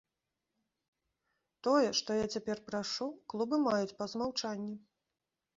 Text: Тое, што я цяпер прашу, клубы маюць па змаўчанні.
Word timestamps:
Тое, 1.67 1.89
што 2.01 2.17
я 2.23 2.31
цяпер 2.37 2.63
прашу, 2.71 3.07
клубы 3.35 3.63
маюць 3.67 3.97
па 4.01 4.05
змаўчанні. 4.15 4.75